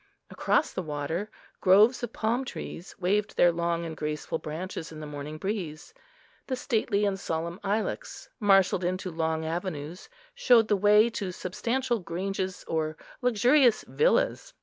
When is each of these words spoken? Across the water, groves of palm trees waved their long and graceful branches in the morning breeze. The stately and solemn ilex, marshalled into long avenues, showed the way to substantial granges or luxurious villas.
Across 0.31 0.73
the 0.73 0.81
water, 0.81 1.29
groves 1.59 2.01
of 2.01 2.11
palm 2.11 2.43
trees 2.43 2.95
waved 2.97 3.37
their 3.37 3.51
long 3.51 3.85
and 3.85 3.95
graceful 3.95 4.39
branches 4.39 4.91
in 4.91 4.99
the 4.99 5.05
morning 5.05 5.37
breeze. 5.37 5.93
The 6.47 6.55
stately 6.55 7.05
and 7.05 7.19
solemn 7.19 7.59
ilex, 7.63 8.27
marshalled 8.39 8.83
into 8.83 9.11
long 9.11 9.45
avenues, 9.45 10.09
showed 10.33 10.69
the 10.69 10.75
way 10.75 11.11
to 11.11 11.31
substantial 11.31 11.99
granges 11.99 12.63
or 12.67 12.97
luxurious 13.21 13.83
villas. 13.87 14.55